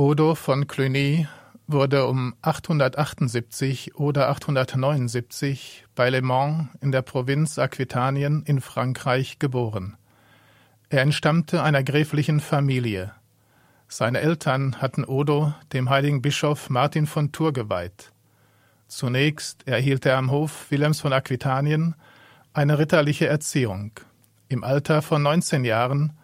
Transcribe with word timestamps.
Odo 0.00 0.34
von 0.34 0.66
Cluny 0.66 1.28
wurde 1.66 2.06
um 2.06 2.34
878 2.40 3.96
oder 3.96 4.30
879 4.30 5.84
bei 5.94 6.08
Le 6.08 6.22
Mans 6.22 6.68
in 6.80 6.90
der 6.90 7.02
Provinz 7.02 7.58
Aquitanien 7.58 8.42
in 8.46 8.62
Frankreich 8.62 9.38
geboren. 9.38 9.98
Er 10.88 11.02
entstammte 11.02 11.62
einer 11.62 11.82
gräflichen 11.82 12.40
Familie. 12.40 13.12
Seine 13.88 14.20
Eltern 14.20 14.80
hatten 14.80 15.04
Odo 15.04 15.52
dem 15.74 15.90
heiligen 15.90 16.22
Bischof 16.22 16.70
Martin 16.70 17.06
von 17.06 17.30
Tours 17.30 17.52
geweiht. 17.52 18.10
Zunächst 18.88 19.68
erhielt 19.68 20.06
er 20.06 20.16
am 20.16 20.30
Hof 20.30 20.70
Wilhelms 20.70 21.02
von 21.02 21.12
Aquitanien 21.12 21.94
eine 22.54 22.78
ritterliche 22.78 23.26
Erziehung. 23.26 23.92
Im 24.48 24.64
Alter 24.64 25.02
von 25.02 25.22
19 25.22 25.66
Jahren 25.66 26.14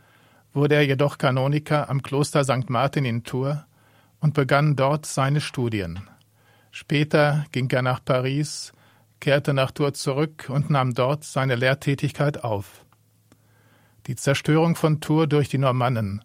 wurde 0.55 0.77
er 0.77 0.87
jedoch 0.87 1.19
Kanoniker 1.19 1.91
am 1.91 2.01
Kloster 2.01 2.43
St. 2.43 2.71
Martin 2.71 3.05
in 3.05 3.23
Tours 3.23 3.66
und 4.21 4.35
begann 4.35 4.77
dort 4.77 5.07
seine 5.07 5.41
Studien. 5.41 6.01
Später 6.70 7.47
ging 7.52 7.70
er 7.70 7.83
nach 7.83 8.05
Paris, 8.05 8.73
kehrte 9.20 9.55
nach 9.55 9.70
Tours 9.70 9.98
zurück 9.98 10.47
und 10.48 10.70
nahm 10.70 10.95
dort 10.95 11.25
seine 11.25 11.55
Lehrtätigkeit 11.56 12.45
auf. 12.45 12.84
Die 14.06 14.16
Zerstörung 14.16 14.77
von 14.77 15.01
Tours 15.01 15.29
durch 15.29 15.48
die 15.48 15.59
Normannen, 15.59 16.23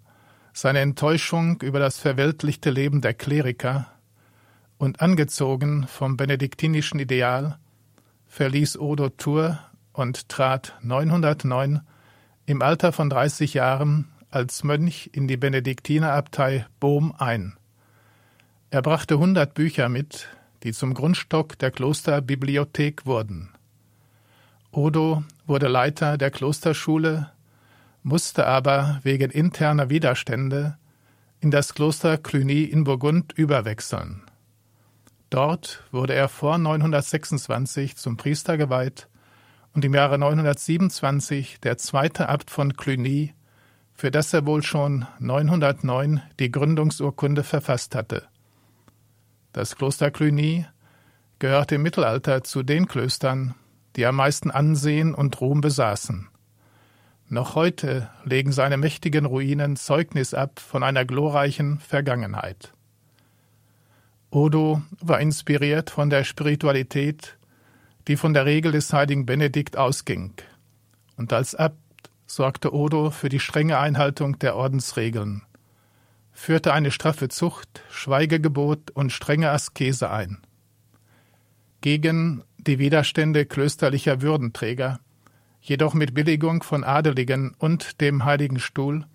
seine 0.53 0.79
Enttäuschung 0.79 1.61
über 1.61 1.79
das 1.79 1.99
verweltlichte 1.99 2.69
Leben 2.69 3.01
der 3.01 3.13
Kleriker 3.13 3.87
und 4.77 5.01
angezogen 5.01 5.87
vom 5.87 6.17
benediktinischen 6.17 6.99
Ideal 6.99 7.57
verließ 8.27 8.77
Odo 8.77 9.09
Tours 9.09 9.57
und 9.93 10.29
trat 10.29 10.75
909 10.81 11.81
im 12.45 12.61
Alter 12.61 12.91
von 12.91 13.09
30 13.09 13.53
Jahren 13.53 14.07
als 14.29 14.63
Mönch 14.63 15.09
in 15.13 15.27
die 15.27 15.37
Benediktinerabtei 15.37 16.65
Bohm 16.79 17.13
ein. 17.17 17.57
Er 18.73 18.81
brachte 18.81 19.19
hundert 19.19 19.53
Bücher 19.53 19.89
mit, 19.89 20.29
die 20.63 20.71
zum 20.71 20.93
Grundstock 20.93 21.59
der 21.59 21.71
Klosterbibliothek 21.71 23.05
wurden. 23.05 23.49
Odo 24.71 25.25
wurde 25.45 25.67
Leiter 25.67 26.17
der 26.17 26.31
Klosterschule, 26.31 27.29
musste 28.01 28.47
aber 28.47 29.01
wegen 29.03 29.29
interner 29.29 29.89
Widerstände 29.89 30.77
in 31.41 31.51
das 31.51 31.73
Kloster 31.73 32.17
Cluny 32.17 32.63
in 32.63 32.85
Burgund 32.85 33.33
überwechseln. 33.33 34.23
Dort 35.29 35.83
wurde 35.91 36.13
er 36.13 36.29
vor 36.29 36.57
926 36.57 37.97
zum 37.97 38.15
Priester 38.15 38.55
geweiht 38.57 39.09
und 39.73 39.83
im 39.83 39.93
Jahre 39.93 40.17
927 40.17 41.59
der 41.59 41.77
zweite 41.77 42.29
Abt 42.29 42.49
von 42.49 42.77
Cluny, 42.77 43.33
für 43.93 44.11
das 44.11 44.31
er 44.31 44.45
wohl 44.45 44.63
schon 44.63 45.05
909 45.19 46.21
die 46.39 46.51
Gründungsurkunde 46.53 47.43
verfasst 47.43 47.95
hatte. 47.95 48.30
Das 49.53 49.75
Kloster 49.75 50.11
Cluny 50.11 50.65
gehörte 51.39 51.75
im 51.75 51.81
Mittelalter 51.81 52.43
zu 52.43 52.63
den 52.63 52.87
Klöstern, 52.87 53.53
die 53.97 54.05
am 54.05 54.15
meisten 54.15 54.49
Ansehen 54.49 55.13
und 55.13 55.41
Ruhm 55.41 55.59
besaßen. 55.59 56.29
Noch 57.27 57.55
heute 57.55 58.09
legen 58.23 58.53
seine 58.53 58.77
mächtigen 58.77 59.25
Ruinen 59.25 59.75
Zeugnis 59.75 60.33
ab 60.33 60.59
von 60.59 60.83
einer 60.83 61.03
glorreichen 61.03 61.79
Vergangenheit. 61.79 62.73
Odo 64.29 64.81
war 65.01 65.19
inspiriert 65.19 65.89
von 65.89 66.09
der 66.09 66.23
Spiritualität, 66.23 67.37
die 68.07 68.15
von 68.15 68.33
der 68.33 68.45
Regel 68.45 68.71
des 68.71 68.93
heiligen 68.93 69.25
Benedikt 69.25 69.75
ausging, 69.75 70.33
und 71.17 71.33
als 71.33 71.55
Abt 71.55 71.77
sorgte 72.25 72.73
Odo 72.73 73.11
für 73.11 73.27
die 73.27 73.41
strenge 73.41 73.77
Einhaltung 73.77 74.39
der 74.39 74.55
Ordensregeln 74.55 75.41
führte 76.31 76.73
eine 76.73 76.91
straffe 76.91 77.29
Zucht, 77.29 77.83
Schweigegebot 77.89 78.91
und 78.91 79.11
strenge 79.11 79.51
Askese 79.51 80.09
ein. 80.09 80.39
Gegen 81.81 82.43
die 82.57 82.79
Widerstände 82.79 83.45
klösterlicher 83.45 84.21
Würdenträger, 84.21 84.99
jedoch 85.61 85.93
mit 85.93 86.13
Billigung 86.13 86.63
von 86.63 86.83
Adeligen 86.83 87.55
und 87.57 88.01
dem 88.01 88.25
Heiligen 88.25 88.59
Stuhl, 88.59 89.05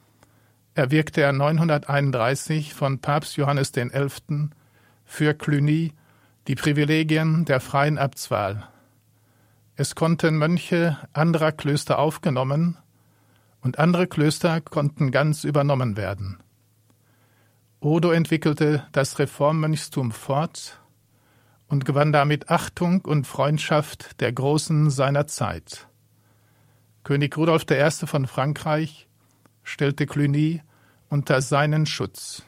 erwirkte 0.75 1.23
er 1.23 1.33
931 1.33 2.75
von 2.75 3.01
Papst 3.01 3.37
Johannes 3.37 3.73
XI. 3.73 4.51
für 5.05 5.35
Cluny 5.35 5.93
die 6.49 6.55
Privilegien 6.55 7.45
der 7.45 7.61
freien 7.61 7.99
Abtswahl. 7.99 8.69
Es 9.75 9.95
konnten 9.95 10.39
Mönche 10.39 10.97
anderer 11.13 11.53
Klöster 11.53 11.99
aufgenommen 11.99 12.77
und 13.61 13.79
andere 13.79 14.07
Klöster 14.07 14.61
konnten 14.61 15.11
ganz 15.11 15.45
übernommen 15.45 15.97
werden. 15.97 16.39
Odo 17.81 18.11
entwickelte 18.11 18.87
das 18.93 19.19
Reformmönchstum 19.19 20.11
fort 20.11 20.81
und 21.69 21.85
gewann 21.85 22.13
damit 22.13 22.49
Achtung 22.49 23.03
und 23.03 23.27
Freundschaft 23.27 24.21
der 24.21 24.33
Großen 24.33 24.91
seiner 24.91 25.27
Zeit. 25.27 25.87
König 27.05 27.37
Rudolf 27.37 27.67
I. 27.71 28.07
von 28.07 28.27
Frankreich 28.27 29.09
stellte 29.63 30.07
Cluny 30.07 30.63
unter 31.09 31.43
seinen 31.43 31.87
Schutz. 31.87 32.43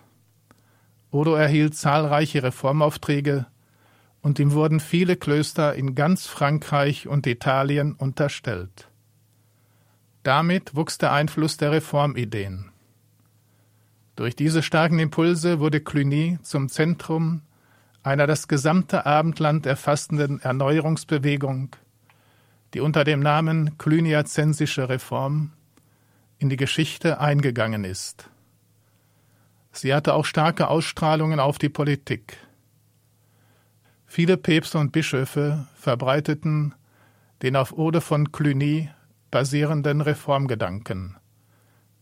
Odo 1.11 1.35
erhielt 1.35 1.75
zahlreiche 1.75 2.43
Reformaufträge 2.43 3.47
und 4.21 4.39
ihm 4.39 4.53
wurden 4.53 4.81
viele 4.81 5.17
Klöster 5.17 5.75
in 5.75 5.95
ganz 5.95 6.27
Frankreich 6.27 7.07
und 7.07 7.27
Italien 7.27 7.93
unterstellt. 7.93 8.89
Damit 10.23 10.75
wuchs 10.75 10.99
der 10.99 11.13
Einfluss 11.13 11.57
der 11.57 11.73
Reformideen. 11.73 12.71
Durch 14.19 14.35
diese 14.35 14.65
starken 14.65 14.99
Impulse 14.99 15.61
wurde 15.61 15.81
Cluny 15.81 16.41
zum 16.43 16.69
Zentrum 16.69 17.43
einer 18.03 18.27
das 18.27 18.49
gesamte 18.49 19.07
Abendland 19.07 19.65
erfassenden 19.65 20.41
Erneuerungsbewegung, 20.41 21.77
die 22.75 22.81
unter 22.81 23.05
dem 23.05 23.21
Namen 23.21 23.79
Cluniazensische 23.79 24.89
Reform 24.89 25.53
in 26.37 26.49
die 26.49 26.57
Geschichte 26.57 27.21
eingegangen 27.21 27.85
ist. 27.85 28.29
Sie 29.71 29.95
hatte 29.95 30.15
auch 30.15 30.25
starke 30.25 30.67
Ausstrahlungen 30.67 31.39
auf 31.39 31.59
die 31.59 31.69
Politik. 31.69 32.39
Viele 34.05 34.37
Päpste 34.37 34.79
und 34.79 34.91
Bischöfe 34.91 35.69
verbreiteten 35.77 36.75
den 37.43 37.55
auf 37.55 37.73
Ode 37.73 38.01
von 38.01 38.33
Cluny 38.33 38.91
basierenden 39.31 40.01
Reformgedanken 40.01 41.18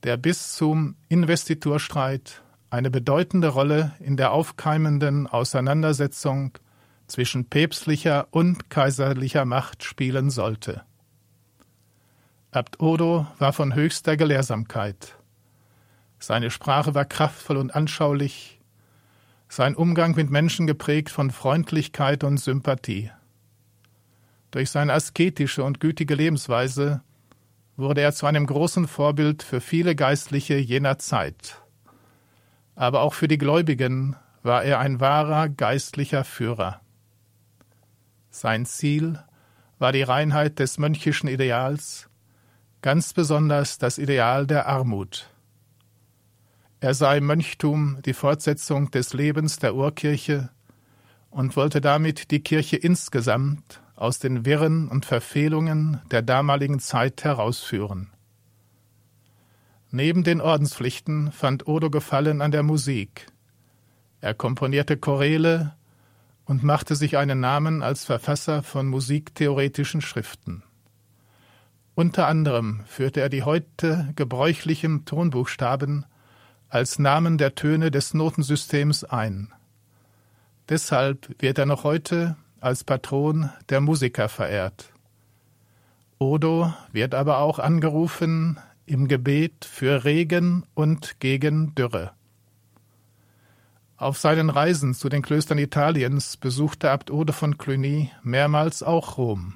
der 0.03 0.17
bis 0.17 0.55
zum 0.55 0.97
Investiturstreit 1.09 2.43
eine 2.71 2.91
bedeutende 2.91 3.49
Rolle 3.49 3.93
in 4.01 4.17
der 4.17 4.33
aufkeimenden 4.33 5.27
Auseinandersetzung 5.27 6.59
zwischen 7.07 7.49
päpstlicher 7.49 8.29
und 8.31 8.71
kaiserlicher 8.71 9.45
Macht 9.45 9.85
spielen 9.85 10.31
sollte. 10.31 10.83
Abt 12.51 12.81
Odo 12.81 13.27
war 13.39 13.53
von 13.53 13.75
höchster 13.75 14.17
Gelehrsamkeit. 14.17 15.17
Seine 16.19 16.51
Sprache 16.51 16.95
war 16.95 17.05
kraftvoll 17.05 17.59
und 17.59 17.75
anschaulich, 17.75 18.61
sein 19.49 19.77
Umgang 19.77 20.17
mit 20.17 20.31
Menschen 20.31 20.67
geprägt 20.67 21.11
von 21.11 21.31
Freundlichkeit 21.31 22.25
und 22.25 22.39
Sympathie. 22.39 23.11
Durch 24.51 24.71
seine 24.71 24.93
asketische 24.93 25.63
und 25.63 25.81
gütige 25.81 26.15
Lebensweise 26.15 27.03
wurde 27.77 28.01
er 28.01 28.13
zu 28.13 28.27
einem 28.27 28.47
großen 28.47 28.89
Vorbild 28.89 29.43
für 29.43 29.61
viele 29.61 29.95
Geistliche 29.95 30.57
jener 30.57 30.99
Zeit. 30.99 31.63
Aber 32.75 33.03
auch 33.03 33.15
für 33.15 33.29
die 33.29 33.39
Gläubigen 33.39 34.17
war 34.43 34.65
er 34.65 34.79
ein 34.79 35.01
wahrer 35.01 35.49
geistlicher 35.49 36.25
Führer. 36.25 36.81
Sein 38.31 38.67
Ziel 38.67 39.19
war 39.79 39.93
die 39.93 40.03
Reinheit 40.03 40.59
des 40.59 40.79
mönchischen 40.79 41.29
Ideals, 41.29 42.09
ganz 42.83 43.13
besonders 43.13 43.79
das 43.79 43.99
Ideal 43.99 44.47
der 44.47 44.67
Armut. 44.67 45.31
Er 46.81 46.95
sah 46.95 47.15
im 47.15 47.27
Mönchtum 47.27 47.99
die 48.05 48.13
Fortsetzung 48.13 48.91
des 48.91 49.13
Lebens 49.13 49.59
der 49.59 49.75
Urkirche 49.75 50.51
und 51.31 51.57
wollte 51.57 51.81
damit 51.81 52.31
die 52.31 52.41
Kirche 52.41 52.77
insgesamt 52.77 53.81
aus 53.97 54.19
den 54.19 54.45
Wirren 54.45 54.89
und 54.89 55.07
Verfehlungen 55.07 56.01
der 56.11 56.23
damaligen 56.23 56.79
Zeit 56.79 57.25
herausführen. 57.25 58.13
Neben 59.91 60.23
den 60.25 60.41
Ordenspflichten 60.41 61.33
fand 61.33 61.67
Odo 61.67 61.91
Gefallen 61.91 62.43
an 62.43 62.51
der 62.51 62.63
Musik. 62.63 63.27
Er 64.21 64.35
komponierte 64.35 64.97
Choräle 64.97 65.75
und 66.45 66.63
machte 66.63 66.95
sich 66.95 67.17
einen 67.17 67.41
Namen 67.41 67.83
als 67.83 68.05
Verfasser 68.05 68.63
von 68.63 68.87
musiktheoretischen 68.87 70.01
Schriften. 70.01 70.63
Unter 71.95 72.27
anderem 72.27 72.83
führte 72.87 73.21
er 73.21 73.31
die 73.31 73.43
heute 73.43 74.13
gebräuchlichen 74.17 75.07
Tonbuchstaben 75.07 76.05
als 76.69 76.99
Namen 76.99 77.39
der 77.39 77.55
Töne 77.55 77.91
des 77.91 78.13
Notensystems 78.13 79.05
ein. 79.05 79.53
Deshalb 80.69 81.41
wird 81.41 81.59
er 81.59 81.67
noch 81.67 81.85
heute 81.85 82.37
als 82.61 82.85
Patron 82.85 83.51
der 83.69 83.81
Musiker 83.81 84.29
verehrt. 84.29 84.93
Odo 86.19 86.73
wird 86.93 87.15
aber 87.15 87.39
auch 87.39 87.59
angerufen 87.59 88.59
im 88.87 89.09
Gebet 89.09 89.65
für 89.65 90.05
Regen 90.05 90.65
und 90.75 91.21
gegen 91.21 91.75
Dürre. 91.75 92.13
Auf 93.99 94.19
seinen 94.19 94.51
Reisen 94.51 94.95
zu 94.95 95.09
den 95.09 95.23
Klöstern 95.23 95.59
Italiens 95.59 96.37
besuchte 96.37 96.91
Abt 96.91 97.11
Ode 97.11 97.33
von 97.33 97.57
Cluny 97.59 98.11
mehrmals 98.23 98.83
auch 98.83 99.17
Rom. 99.17 99.55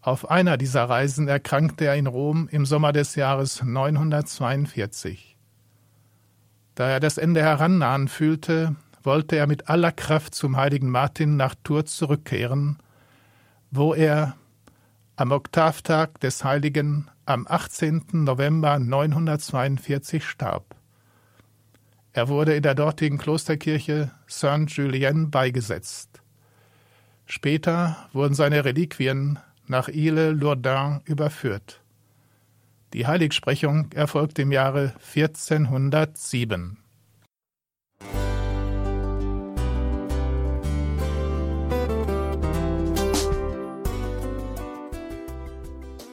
Auf 0.00 0.28
einer 0.28 0.56
dieser 0.56 0.84
Reisen 0.88 1.28
erkrankte 1.28 1.84
er 1.84 1.94
in 1.94 2.08
Rom 2.08 2.48
im 2.50 2.66
Sommer 2.66 2.92
des 2.92 3.14
Jahres 3.14 3.62
942. 3.62 5.36
Da 6.74 6.88
er 6.88 6.98
das 6.98 7.18
Ende 7.18 7.42
herannahen 7.42 8.08
fühlte, 8.08 8.74
wollte 9.04 9.36
er 9.36 9.46
mit 9.46 9.68
aller 9.68 9.92
Kraft 9.92 10.34
zum 10.34 10.56
heiligen 10.56 10.90
Martin 10.90 11.36
nach 11.36 11.54
Tours 11.62 11.96
zurückkehren, 11.96 12.78
wo 13.70 13.94
er 13.94 14.36
am 15.16 15.30
Oktavtag 15.30 16.20
des 16.20 16.44
Heiligen 16.44 17.10
am 17.26 17.46
18. 17.48 18.04
November 18.12 18.78
942 18.78 20.24
starb. 20.24 20.74
Er 22.12 22.28
wurde 22.28 22.54
in 22.54 22.62
der 22.62 22.74
dortigen 22.74 23.18
Klosterkirche 23.18 24.10
Saint-Julien 24.26 25.30
beigesetzt. 25.30 26.20
Später 27.26 27.96
wurden 28.12 28.34
seine 28.34 28.64
Reliquien 28.64 29.38
nach 29.66 29.88
Ile-Lourdin 29.88 31.00
überführt. 31.04 31.80
Die 32.92 33.06
Heiligsprechung 33.06 33.90
erfolgte 33.92 34.42
im 34.42 34.52
Jahre 34.52 34.92
1407. 35.14 36.81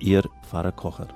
Ihr 0.00 0.22
Pfarrer 0.42 0.72
Kocher. 0.72 1.08